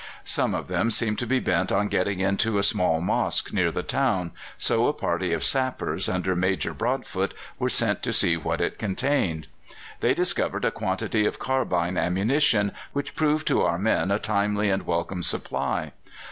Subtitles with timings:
[0.25, 3.83] Some of them seemed to be bent on getting into a small mosque near the
[3.83, 8.79] town, so a party of sappers, under Major Broadfoot, were sent to see what it
[8.79, 9.45] contained.
[9.99, 14.87] They discovered a quantity of carbine ammunition, which proved to our men a timely and
[14.87, 15.91] welcome supply.